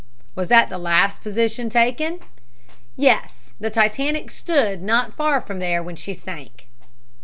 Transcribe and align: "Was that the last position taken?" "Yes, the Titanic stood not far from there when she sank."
"Was 0.33 0.47
that 0.47 0.69
the 0.71 0.79
last 0.79 1.21
position 1.21 1.69
taken?" 1.69 2.21
"Yes, 2.95 3.53
the 3.59 3.69
Titanic 3.69 4.31
stood 4.31 4.81
not 4.81 5.15
far 5.15 5.39
from 5.41 5.59
there 5.59 5.83
when 5.83 5.95
she 5.95 6.11
sank." 6.11 6.65